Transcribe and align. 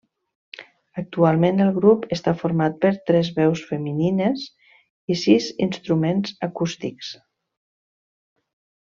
Actualment 0.99 1.63
el 1.65 1.69
grup 1.75 2.07
està 2.17 2.33
format 2.39 2.79
per 2.85 2.91
tres 3.09 3.29
veus 3.37 3.61
femenines 3.73 4.47
i 4.47 5.19
sis 5.27 5.51
instruments 5.67 6.35
acústics. 6.49 7.13